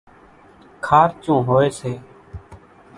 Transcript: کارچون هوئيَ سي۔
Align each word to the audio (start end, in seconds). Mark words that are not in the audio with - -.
کارچون 0.85 1.39
هوئيَ 1.47 1.69
سي۔ 1.79 1.91